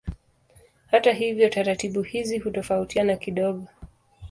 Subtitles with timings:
[0.87, 3.67] Hata hivyo taratibu hizi hutofautiana kidogo.